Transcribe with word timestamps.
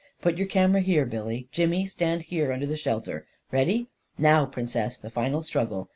Put 0.19 0.39
your 0.39 0.47
camera 0.47 0.81
here, 0.81 1.05
Billy. 1.05 1.47
Jimmy, 1.51 1.85
stand 1.85 2.23
here 2.23 2.51
under 2.51 2.65
the 2.65 2.75
shelter. 2.75 3.27
Ready? 3.51 3.85
Now, 4.17 4.47
Prin 4.47 4.65
cess, 4.67 4.97
the 4.97 5.11
final 5.11 5.43
struggle. 5.43 5.89